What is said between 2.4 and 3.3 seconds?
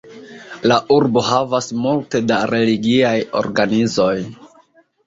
religiaj